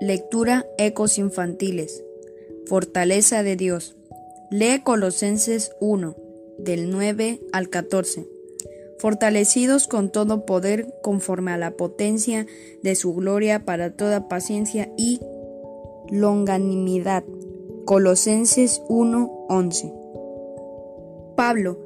[0.00, 2.02] Lectura Ecos Infantiles.
[2.66, 3.94] Fortaleza de Dios.
[4.50, 6.16] Lee Colosenses 1,
[6.58, 8.26] del 9 al 14.
[8.98, 12.46] Fortalecidos con todo poder conforme a la potencia
[12.82, 15.20] de su gloria para toda paciencia y
[16.10, 17.22] longanimidad.
[17.84, 19.92] Colosenses 1, 11.
[21.36, 21.78] Pablo,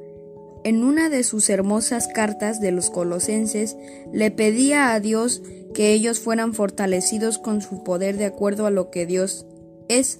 [0.63, 3.77] en una de sus hermosas cartas de los colosenses,
[4.11, 5.41] le pedía a Dios
[5.79, 9.45] que ellos fueran fortalecidos con su poder de acuerdo a lo que Dios
[9.87, 10.19] es,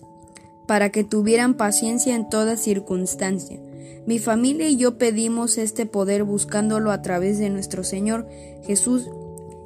[0.69, 3.59] para que tuvieran paciencia en toda circunstancia.
[4.05, 8.25] Mi familia y yo pedimos este poder buscándolo a través de nuestro Señor
[8.63, 9.09] Jesús,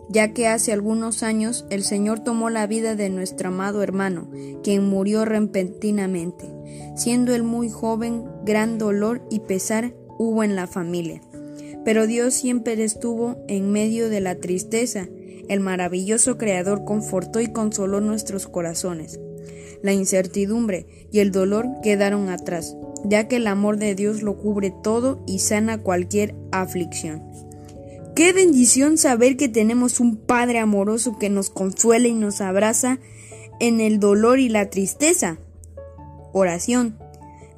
[0.10, 4.32] ya que hace algunos años el Señor tomó la vida de nuestro amado hermano,
[4.64, 6.50] quien murió repentinamente.
[6.96, 11.22] Siendo él muy joven, gran dolor y pesar hubo en la familia.
[11.86, 15.08] Pero Dios siempre estuvo en medio de la tristeza.
[15.50, 19.20] El maravilloso Creador confortó y consoló nuestros corazones.
[19.82, 24.74] La incertidumbre y el dolor quedaron atrás, ya que el amor de Dios lo cubre
[24.84, 27.22] todo y sana cualquier aflicción.
[28.16, 33.00] Qué bendición saber que tenemos un Padre amoroso que nos consuela y nos abraza
[33.60, 35.40] en el dolor y la tristeza.
[36.32, 36.98] Oración.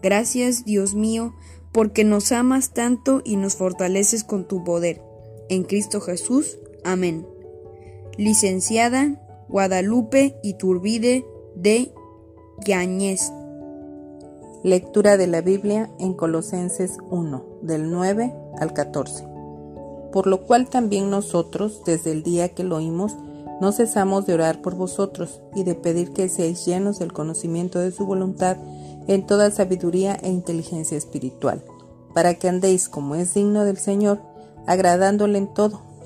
[0.02, 1.36] Gracias, Dios mío,
[1.72, 5.02] porque nos amas tanto y nos fortaleces con tu poder.
[5.50, 6.58] En Cristo Jesús.
[6.84, 7.35] Amén.
[8.18, 11.94] Licenciada Guadalupe Iturbide de
[12.66, 13.30] Yañez.
[14.64, 19.28] Lectura de la Biblia en Colosenses 1, del 9 al 14.
[20.14, 23.18] Por lo cual también nosotros, desde el día que lo oímos,
[23.60, 27.92] no cesamos de orar por vosotros y de pedir que seáis llenos del conocimiento de
[27.92, 28.56] su voluntad
[29.08, 31.66] en toda sabiduría e inteligencia espiritual,
[32.14, 34.22] para que andéis como es digno del Señor,
[34.68, 35.82] agradándole en todo,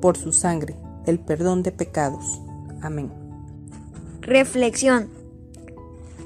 [0.00, 0.76] por su sangre,
[1.06, 2.40] el perdón de pecados.
[2.82, 3.10] Amén.
[4.20, 5.08] Reflexión.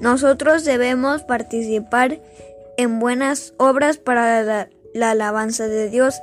[0.00, 2.20] Nosotros debemos participar
[2.76, 6.16] en buenas obras para la, la, alabanza de Dios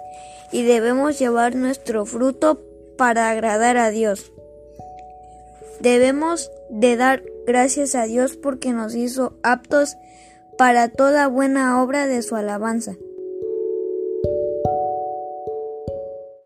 [0.52, 2.62] y debemos llevar nuestro fruto
[2.98, 4.32] para agradar a Dios.
[5.80, 9.96] Debemos de dar gracias a Dios porque nos hizo aptos
[10.58, 12.96] para toda buena obra de su alabanza.